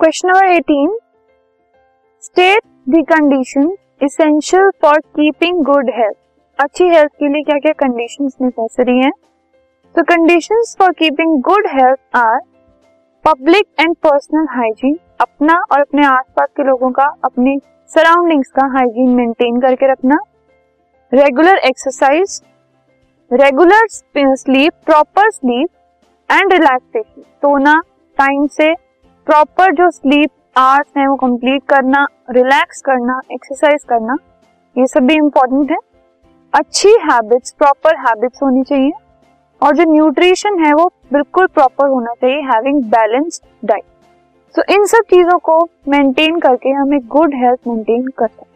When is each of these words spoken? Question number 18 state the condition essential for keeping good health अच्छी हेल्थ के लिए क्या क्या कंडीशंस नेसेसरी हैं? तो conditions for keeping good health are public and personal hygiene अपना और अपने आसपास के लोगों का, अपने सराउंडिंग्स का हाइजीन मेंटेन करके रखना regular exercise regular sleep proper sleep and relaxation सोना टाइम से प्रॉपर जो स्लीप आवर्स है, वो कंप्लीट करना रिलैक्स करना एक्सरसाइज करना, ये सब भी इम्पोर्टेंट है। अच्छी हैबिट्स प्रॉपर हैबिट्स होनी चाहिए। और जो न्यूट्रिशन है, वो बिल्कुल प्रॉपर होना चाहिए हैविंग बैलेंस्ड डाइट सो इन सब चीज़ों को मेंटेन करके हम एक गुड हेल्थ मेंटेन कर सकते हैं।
Question 0.00 0.28
number 0.28 0.46
18 0.52 0.88
state 2.22 2.62
the 2.88 3.02
condition 3.08 3.70
essential 4.02 4.68
for 4.82 4.98
keeping 4.98 5.62
good 5.64 5.90
health 5.90 6.16
अच्छी 6.58 6.88
हेल्थ 6.88 7.10
के 7.12 7.28
लिए 7.28 7.42
क्या 7.42 7.56
क्या 7.58 7.72
कंडीशंस 7.78 8.36
नेसेसरी 8.42 8.98
हैं? 8.98 9.10
तो 9.94 10.02
conditions 10.02 10.76
for 10.78 10.92
keeping 10.92 11.40
good 11.42 11.66
health 11.72 12.16
are 12.16 12.38
public 13.24 13.66
and 13.80 13.96
personal 14.02 14.46
hygiene 14.50 14.98
अपना 15.20 15.58
और 15.72 15.80
अपने 15.80 16.06
आसपास 16.06 16.48
के 16.56 16.68
लोगों 16.68 16.90
का, 16.90 17.10
अपने 17.24 17.58
सराउंडिंग्स 17.90 18.50
का 18.50 18.66
हाइजीन 18.78 19.16
मेंटेन 19.16 19.60
करके 19.60 19.92
रखना 19.92 20.18
regular 21.12 21.58
exercise 21.64 22.40
regular 23.30 23.86
sleep 24.36 24.72
proper 24.86 25.30
sleep 25.30 26.32
and 26.32 26.52
relaxation 26.52 27.22
सोना 27.22 27.80
टाइम 28.18 28.46
से 28.56 28.74
प्रॉपर 29.26 29.72
जो 29.72 29.90
स्लीप 29.90 30.30
आवर्स 30.56 30.86
है, 30.98 31.06
वो 31.06 31.14
कंप्लीट 31.16 31.62
करना 31.68 32.06
रिलैक्स 32.30 32.80
करना 32.80 33.20
एक्सरसाइज 33.32 33.84
करना, 33.84 34.16
ये 34.78 34.86
सब 34.86 35.00
भी 35.00 35.14
इम्पोर्टेंट 35.14 35.70
है। 35.70 35.76
अच्छी 36.52 36.88
हैबिट्स 36.88 37.52
प्रॉपर 37.52 37.96
हैबिट्स 37.96 38.42
होनी 38.42 38.62
चाहिए। 38.62 38.92
और 39.62 39.76
जो 39.76 39.84
न्यूट्रिशन 39.84 40.64
है, 40.64 40.72
वो 40.72 40.86
बिल्कुल 41.12 41.46
प्रॉपर 41.46 41.88
होना 41.88 42.12
चाहिए 42.14 42.40
हैविंग 42.40 42.82
बैलेंस्ड 42.84 43.68
डाइट 43.68 43.84
सो 44.54 44.62
इन 44.74 44.84
सब 44.86 45.02
चीज़ों 45.10 45.38
को 45.38 45.68
मेंटेन 45.88 46.38
करके 46.40 46.68
हम 46.68 46.94
एक 46.94 47.06
गुड 47.06 47.34
हेल्थ 47.34 47.68
मेंटेन 47.68 48.06
कर 48.08 48.26
सकते 48.26 48.44
हैं। 48.44 48.55